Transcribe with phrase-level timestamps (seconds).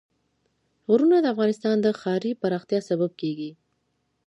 [0.89, 3.51] غرونه د افغانستان د ښاري پراختیا سبب کېږي.